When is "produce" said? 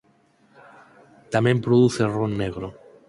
1.65-2.01